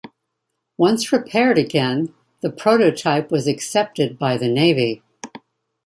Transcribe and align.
Once 0.79 1.11
repaired 1.13 1.59
again, 1.59 2.11
the 2.41 2.49
prototype 2.51 3.29
was 3.29 3.45
accepted 3.45 4.17
by 4.17 4.35
the 4.35 4.49
Navy. 4.49 5.03